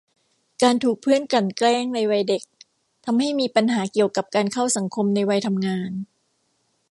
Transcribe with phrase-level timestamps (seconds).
[0.63, 2.43] การถูกเพื่อนกลั่นแกล้งในวัยเด็ก
[3.05, 5.91] ทำให้มีปัญหาเกี่ยวกับการเข้าสังคมในวัยทำงาน